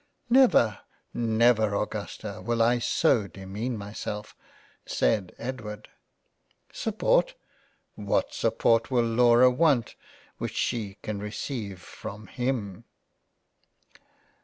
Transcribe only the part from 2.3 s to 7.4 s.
will I so demean myself, (said Edward). Support!